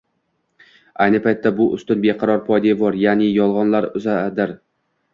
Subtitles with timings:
[1.05, 4.61] Ayni paytda, bu ustun beqaror poydevor, ya’ni yolg‘onlar uzradir.